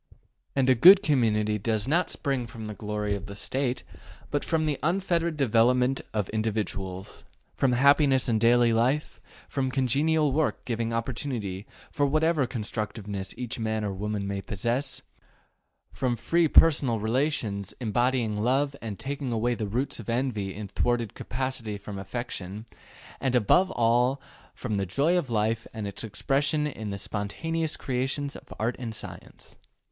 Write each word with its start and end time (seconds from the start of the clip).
And 0.55 0.67
a 0.67 0.73
good 0.73 1.03
community 1.03 1.59
does 1.59 1.87
not 1.87 2.09
spring 2.09 2.47
from 2.47 2.65
the 2.65 2.73
glory 2.73 3.13
of 3.13 3.27
the 3.27 3.35
State, 3.35 3.83
but 4.31 4.43
from 4.43 4.65
the 4.65 4.79
unfettered 4.81 5.37
development 5.37 6.01
of 6.11 6.27
individuals: 6.29 7.23
from 7.55 7.73
happiness 7.73 8.27
in 8.27 8.39
daily 8.39 8.73
life, 8.73 9.21
from 9.47 9.69
congenial 9.69 10.31
work 10.31 10.65
giving 10.65 10.91
opportunity 10.91 11.67
for 11.91 12.07
whatever 12.07 12.47
constructiveness 12.47 13.35
each 13.37 13.59
man 13.59 13.83
or 13.85 13.93
woman 13.93 14.25
may 14.27 14.41
possess, 14.41 15.03
from 15.93 16.15
free 16.15 16.47
personal 16.47 16.97
relations 16.99 17.75
embodying 17.79 18.41
love 18.41 18.75
and 18.81 18.97
taking 18.97 19.31
away 19.31 19.53
the 19.53 19.67
roots 19.67 19.99
of 19.99 20.09
envy 20.09 20.55
in 20.55 20.67
thwarted 20.67 21.13
capacity 21.13 21.77
from 21.77 21.99
affection, 21.99 22.65
and 23.19 23.35
above 23.35 23.69
all 23.73 24.19
from 24.55 24.77
the 24.77 24.85
joy 24.87 25.15
of 25.15 25.29
life 25.29 25.67
and 25.75 25.85
its 25.87 26.03
expression 26.03 26.65
in 26.65 26.89
the 26.89 26.97
spontaneous 26.97 27.77
creations 27.77 28.35
of 28.35 28.51
art 28.59 28.75
and 28.79 28.95
science. 28.95 29.57